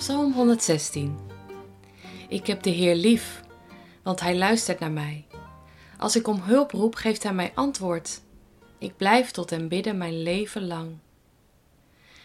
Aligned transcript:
Psalm 0.00 0.32
116. 0.32 1.18
Ik 2.28 2.46
heb 2.46 2.62
de 2.62 2.70
Heer 2.70 2.94
lief, 2.94 3.40
want 4.02 4.20
Hij 4.20 4.36
luistert 4.36 4.78
naar 4.78 4.90
mij. 4.90 5.26
Als 5.98 6.16
ik 6.16 6.26
om 6.26 6.40
hulp 6.40 6.70
roep, 6.70 6.94
geeft 6.94 7.22
Hij 7.22 7.32
mij 7.32 7.52
antwoord. 7.54 8.20
Ik 8.78 8.96
blijf 8.96 9.30
tot 9.30 9.50
Hem 9.50 9.68
bidden 9.68 9.98
mijn 9.98 10.22
leven 10.22 10.66
lang. 10.66 10.96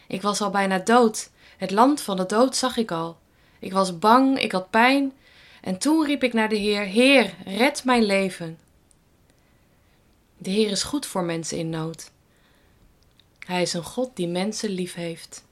Ik 0.07 0.21
was 0.21 0.41
al 0.41 0.49
bijna 0.49 0.79
dood, 0.79 1.29
het 1.57 1.71
land 1.71 2.01
van 2.01 2.17
de 2.17 2.25
dood 2.25 2.55
zag 2.55 2.77
ik 2.77 2.91
al. 2.91 3.17
Ik 3.59 3.73
was 3.73 3.99
bang, 3.99 4.39
ik 4.39 4.51
had 4.51 4.69
pijn, 4.69 5.13
en 5.61 5.77
toen 5.77 6.05
riep 6.05 6.23
ik 6.23 6.33
naar 6.33 6.49
de 6.49 6.57
Heer: 6.57 6.81
Heer, 6.81 7.33
red 7.45 7.83
mijn 7.83 8.03
leven. 8.03 8.59
De 10.37 10.49
Heer 10.49 10.71
is 10.71 10.83
goed 10.83 11.05
voor 11.05 11.23
mensen 11.23 11.57
in 11.57 11.69
nood. 11.69 12.11
Hij 13.39 13.61
is 13.61 13.73
een 13.73 13.83
God 13.83 14.15
die 14.15 14.27
mensen 14.27 14.69
lief 14.69 14.93
heeft. 14.93 15.43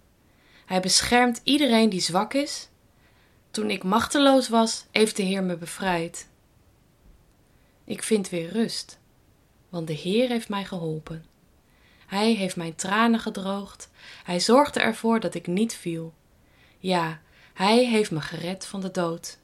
Hij 0.65 0.79
beschermt 0.79 1.41
iedereen 1.43 1.89
die 1.89 2.01
zwak 2.01 2.33
is. 2.33 2.69
Toen 3.51 3.69
ik 3.69 3.83
machteloos 3.83 4.49
was, 4.49 4.85
heeft 4.91 5.15
de 5.15 5.23
Heer 5.23 5.43
me 5.43 5.57
bevrijd. 5.57 6.27
Ik 7.83 8.03
vind 8.03 8.29
weer 8.29 8.49
rust, 8.49 8.99
want 9.69 9.87
de 9.87 9.93
Heer 9.93 10.29
heeft 10.29 10.49
mij 10.49 10.65
geholpen. 10.65 11.25
Hij 12.05 12.33
heeft 12.33 12.55
mijn 12.55 12.75
tranen 12.75 13.19
gedroogd. 13.19 13.89
Hij 14.23 14.39
zorgde 14.39 14.79
ervoor 14.79 15.19
dat 15.19 15.33
ik 15.33 15.47
niet 15.47 15.73
viel. 15.73 16.13
Ja, 16.79 17.21
hij 17.53 17.85
heeft 17.85 18.11
me 18.11 18.21
gered 18.21 18.65
van 18.65 18.81
de 18.81 18.91
dood. 18.91 19.37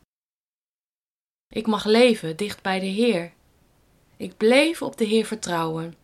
Ik 1.48 1.67
mag 1.67 1.86
leven 1.86 2.38
dicht 2.38 2.61
bij 2.61 2.80
de 2.80 2.86
Heer. 2.86 3.33
Ik 4.17 4.38
bleef 4.38 4.81
op 4.81 4.98
de 4.98 5.06
Heer 5.06 5.26
vertrouwen, 5.26 5.95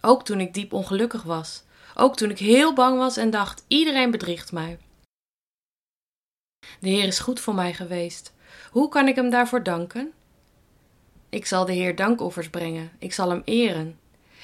ook 0.00 0.24
toen 0.24 0.40
ik 0.40 0.54
diep 0.54 0.72
ongelukkig 0.72 1.22
was, 1.22 1.63
ook 1.94 2.16
toen 2.16 2.30
ik 2.30 2.38
heel 2.38 2.72
bang 2.72 2.98
was 2.98 3.16
en 3.16 3.30
dacht: 3.30 3.64
iedereen 3.68 4.10
bedriegt 4.10 4.52
mij. 4.52 4.78
De 6.80 6.88
Heer 6.88 7.06
is 7.06 7.18
goed 7.18 7.40
voor 7.40 7.54
mij 7.54 7.74
geweest. 7.74 8.32
Hoe 8.70 8.88
kan 8.88 9.08
ik 9.08 9.14
hem 9.14 9.30
daarvoor 9.30 9.62
danken? 9.62 10.12
Ik 11.28 11.46
zal 11.46 11.64
de 11.64 11.72
Heer 11.72 11.96
dankoffers 11.96 12.50
brengen, 12.50 12.92
ik 12.98 13.12
zal 13.12 13.30
hem 13.30 13.42
eren. 13.44 13.98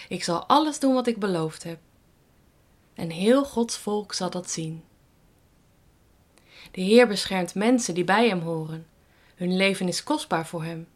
Ik 0.09 0.25
zal 0.25 0.47
alles 0.47 0.79
doen 0.79 0.95
wat 0.95 1.07
ik 1.07 1.19
beloofd 1.19 1.63
heb. 1.63 1.79
En 2.95 3.11
heel 3.11 3.45
Gods 3.45 3.79
volk 3.79 4.13
zal 4.13 4.31
dat 4.31 4.51
zien. 4.51 4.85
De 6.71 6.81
Heer 6.81 7.07
beschermt 7.07 7.55
mensen 7.55 7.95
die 7.95 8.05
bij 8.05 8.29
hem 8.29 8.41
horen. 8.41 8.87
Hun 9.35 9.57
leven 9.57 9.89
is 9.89 10.03
kostbaar 10.03 10.47
voor 10.47 10.65
hem. 10.65 10.89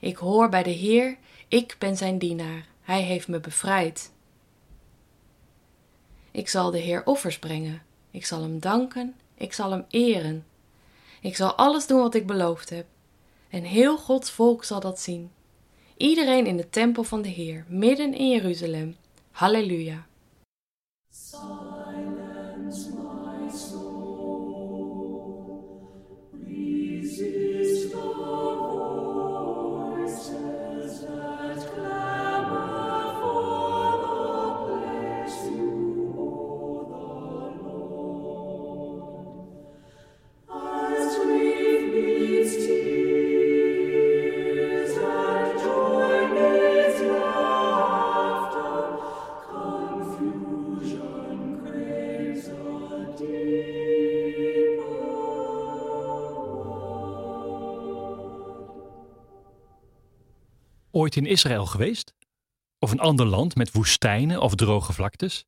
Ik 0.00 0.16
hoor 0.16 0.48
bij 0.48 0.62
de 0.62 0.70
Heer, 0.70 1.16
ik 1.48 1.76
ben 1.78 1.96
zijn 1.96 2.18
dienaar. 2.18 2.66
Hij 2.82 3.02
heeft 3.02 3.28
me 3.28 3.40
bevrijd. 3.40 4.12
Ik 6.30 6.48
zal 6.48 6.70
de 6.70 6.78
Heer 6.78 7.04
offers 7.04 7.38
brengen. 7.38 7.82
Ik 8.10 8.26
zal 8.26 8.42
hem 8.42 8.60
danken. 8.60 9.14
Ik 9.34 9.52
zal 9.52 9.70
hem 9.70 9.84
eren. 9.88 10.46
Ik 11.20 11.36
zal 11.36 11.54
alles 11.54 11.86
doen 11.86 12.00
wat 12.00 12.14
ik 12.14 12.26
beloofd 12.26 12.70
heb. 12.70 12.86
En 13.48 13.62
heel 13.62 13.98
Gods 13.98 14.30
volk 14.30 14.64
zal 14.64 14.80
dat 14.80 15.00
zien. 15.00 15.30
Iedereen 15.96 16.46
in 16.46 16.56
de 16.56 16.70
tempel 16.70 17.02
van 17.02 17.22
de 17.22 17.28
Heer, 17.28 17.64
midden 17.68 18.14
in 18.14 18.30
Jeruzalem. 18.30 18.96
Halleluja. 19.30 20.06
Ooit 61.00 61.16
in 61.16 61.26
Israël 61.26 61.66
geweest? 61.66 62.14
Of 62.78 62.90
een 62.90 63.00
ander 63.00 63.26
land 63.26 63.54
met 63.54 63.72
woestijnen 63.72 64.40
of 64.40 64.54
droge 64.54 64.92
vlaktes? 64.92 65.46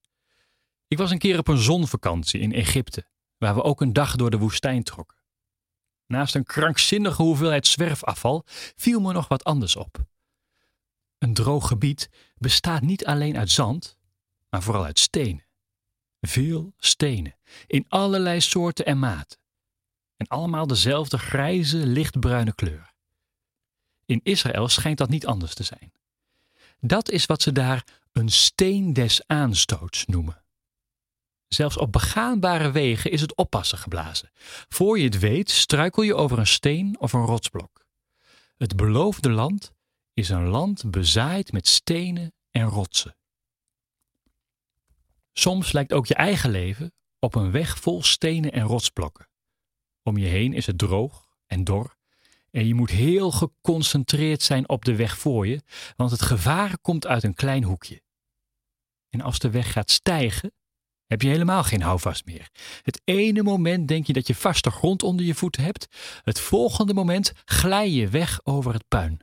Ik 0.89 0.99
was 0.99 1.11
een 1.11 1.19
keer 1.19 1.39
op 1.39 1.49
een 1.49 1.59
zonvakantie 1.59 2.41
in 2.41 2.53
Egypte, 2.53 3.07
waar 3.39 3.55
we 3.55 3.63
ook 3.63 3.81
een 3.81 3.93
dag 3.93 4.17
door 4.17 4.31
de 4.31 4.39
woestijn 4.39 4.83
trokken. 4.83 5.19
Naast 6.07 6.35
een 6.35 6.45
krankzinnige 6.45 7.23
hoeveelheid 7.23 7.67
zwerfafval 7.67 8.43
viel 8.77 9.01
me 9.01 9.13
nog 9.13 9.29
wat 9.29 9.45
anders 9.45 9.77
op. 9.77 10.05
Een 11.19 11.35
droog 11.35 11.69
gebied 11.69 12.11
bestaat 12.37 12.83
niet 12.83 13.07
alleen 13.07 13.37
uit 13.37 13.51
zand, 13.51 13.97
maar 14.49 14.63
vooral 14.63 14.85
uit 14.85 14.99
stenen. 14.99 15.47
Veel 16.21 16.73
stenen, 16.77 17.37
in 17.67 17.85
allerlei 17.89 18.41
soorten 18.41 18.87
en 18.87 18.99
maten. 18.99 19.39
En 20.17 20.27
allemaal 20.27 20.67
dezelfde 20.67 21.19
grijze, 21.19 21.77
lichtbruine 21.77 22.55
kleur. 22.55 22.92
In 24.07 24.21
Israël 24.23 24.69
schijnt 24.69 24.99
dat 24.99 25.09
niet 25.09 25.27
anders 25.27 25.55
te 25.55 25.63
zijn. 25.63 25.93
Dat 26.81 27.11
is 27.11 27.27
wat 27.27 27.43
ze 27.43 27.53
daar 27.53 27.87
een 28.13 28.29
steen 28.29 28.93
des 28.93 29.27
aanstoots 29.27 30.07
noemen. 30.07 30.43
Zelfs 31.49 31.77
op 31.77 31.93
begaanbare 31.93 32.71
wegen 32.71 33.11
is 33.11 33.21
het 33.21 33.37
oppassen 33.37 33.79
geblazen. 33.79 34.31
Voor 34.69 34.99
je 34.99 35.05
het 35.05 35.19
weet, 35.19 35.51
struikel 35.51 36.03
je 36.03 36.15
over 36.15 36.39
een 36.39 36.47
steen 36.47 36.97
of 37.01 37.13
een 37.13 37.25
rotsblok. 37.25 37.87
Het 38.57 38.77
beloofde 38.77 39.31
land 39.31 39.73
is 40.15 40.29
een 40.29 40.47
land 40.47 40.91
bezaaid 40.91 41.53
met 41.53 41.69
stenen 41.69 42.33
en 42.51 42.65
rotsen. 42.65 43.17
Soms 45.33 45.73
lijkt 45.73 45.93
ook 45.93 46.07
je 46.07 46.15
eigen 46.15 46.51
leven 46.51 46.93
op 47.19 47.35
een 47.35 47.51
weg 47.51 47.79
vol 47.79 48.03
stenen 48.03 48.53
en 48.53 48.63
rotsblokken. 48.63 49.29
Om 50.03 50.17
je 50.17 50.27
heen 50.27 50.53
is 50.53 50.67
het 50.67 50.79
droog 50.79 51.27
en 51.47 51.65
dor 51.65 51.97
en 52.53 52.67
je 52.67 52.75
moet 52.75 52.91
heel 52.91 53.31
geconcentreerd 53.31 54.43
zijn 54.43 54.69
op 54.69 54.85
de 54.85 54.97
weg 54.97 55.19
voor 55.19 55.47
je, 55.47 55.63
want 55.97 56.11
het 56.11 56.23
gevaar 56.23 56.79
komt 56.79 57.07
uit 57.07 57.23
een 57.23 57.35
klein 57.35 57.65
hoekje. 57.65 58.03
En 59.09 59.21
als 59.21 59.39
de 59.39 59.51
weg 59.51 59.73
gaat 59.73 59.91
stijgen, 59.91 60.53
heb 61.07 61.23
je 61.23 61.29
helemaal 61.29 61.65
geen 61.65 61.83
houvast 61.83 62.25
meer. 62.25 62.51
Het 62.83 63.01
ene 63.05 63.43
moment 63.43 63.89
denk 63.89 64.07
je 64.07 64.13
dat 64.13 64.27
je 64.27 64.35
vaste 64.35 64.71
grond 64.71 65.03
onder 65.03 65.27
je 65.27 65.35
voeten 65.35 65.63
hebt, 65.63 65.87
het 66.23 66.41
volgende 66.41 66.95
moment 66.95 67.33
glij 67.45 67.91
je 67.91 68.09
weg 68.09 68.41
over 68.45 68.73
het 68.73 68.89
puin. 68.89 69.21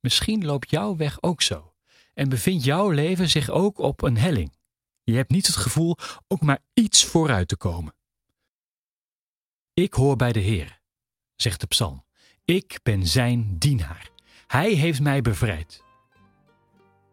Misschien 0.00 0.44
loopt 0.44 0.70
jouw 0.70 0.96
weg 0.96 1.22
ook 1.22 1.42
zo 1.42 1.74
en 2.14 2.28
bevindt 2.28 2.64
jouw 2.64 2.90
leven 2.90 3.28
zich 3.28 3.50
ook 3.50 3.78
op 3.78 4.02
een 4.02 4.16
helling. 4.16 4.56
Je 5.02 5.14
hebt 5.14 5.30
niet 5.30 5.46
het 5.46 5.56
gevoel 5.56 5.96
ook 6.28 6.40
maar 6.40 6.64
iets 6.74 7.04
vooruit 7.04 7.48
te 7.48 7.56
komen. 7.56 7.94
Ik 9.74 9.94
hoor 9.94 10.16
bij 10.16 10.32
de 10.32 10.40
Heer 10.40 10.77
zegt 11.40 11.60
de 11.60 11.66
psalm. 11.66 12.04
Ik 12.44 12.78
ben 12.82 13.06
zijn 13.06 13.58
dienaar. 13.58 14.10
Hij 14.46 14.72
heeft 14.72 15.00
mij 15.00 15.20
bevrijd. 15.20 15.84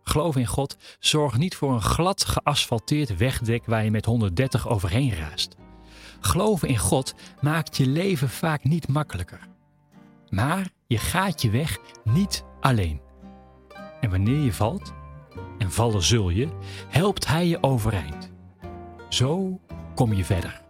Geloof 0.04 0.36
in 0.36 0.46
God 0.46 0.78
zorgt 1.00 1.38
niet 1.38 1.56
voor 1.56 1.74
een 1.74 1.82
glad 1.82 2.26
geasfalteerd 2.26 3.18
wegdek 3.18 3.66
waar 3.66 3.84
je 3.84 3.92
met 3.92 4.06
130 4.06 4.68
overheen 4.68 5.14
raast. 5.16 5.56
Geloven 6.20 6.68
in 6.68 6.78
God 6.78 7.14
maakt 7.42 7.78
je 7.78 7.88
leven 7.88 8.30
vaak 8.30 8.64
niet 8.64 8.88
makkelijker. 8.88 9.48
Maar 10.30 10.70
je 10.88 10.98
gaat 10.98 11.42
je 11.42 11.50
weg 11.50 11.78
niet 12.04 12.44
alleen. 12.62 13.02
En 14.02 14.10
wanneer 14.10 14.40
je 14.40 14.54
valt, 14.54 14.94
en 15.58 15.72
vallen 15.72 16.04
zul 16.04 16.30
je, 16.30 16.50
helpt 16.88 17.28
Hij 17.28 17.48
je 17.48 17.64
overeind. 17.64 18.32
Zo 19.10 19.60
kom 19.96 20.14
je 20.14 20.26
verder. 20.26 20.65